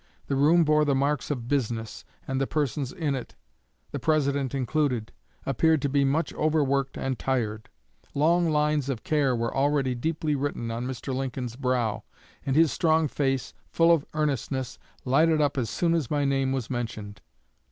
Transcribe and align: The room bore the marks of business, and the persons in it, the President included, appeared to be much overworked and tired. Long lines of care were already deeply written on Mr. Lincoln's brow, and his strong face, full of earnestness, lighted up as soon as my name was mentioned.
The 0.25 0.35
room 0.35 0.63
bore 0.63 0.83
the 0.83 0.95
marks 0.95 1.29
of 1.29 1.47
business, 1.47 2.03
and 2.27 2.41
the 2.41 2.47
persons 2.47 2.91
in 2.91 3.13
it, 3.13 3.35
the 3.91 3.99
President 3.99 4.55
included, 4.55 5.11
appeared 5.45 5.79
to 5.83 5.89
be 5.89 6.03
much 6.03 6.33
overworked 6.33 6.97
and 6.97 7.19
tired. 7.19 7.69
Long 8.15 8.49
lines 8.49 8.89
of 8.89 9.03
care 9.03 9.35
were 9.35 9.55
already 9.55 9.93
deeply 9.93 10.33
written 10.35 10.71
on 10.71 10.87
Mr. 10.87 11.13
Lincoln's 11.13 11.55
brow, 11.55 12.03
and 12.43 12.55
his 12.55 12.71
strong 12.71 13.07
face, 13.07 13.53
full 13.69 13.91
of 13.91 14.03
earnestness, 14.15 14.79
lighted 15.05 15.39
up 15.39 15.55
as 15.55 15.69
soon 15.69 15.93
as 15.93 16.09
my 16.09 16.25
name 16.25 16.51
was 16.51 16.67
mentioned. 16.67 17.21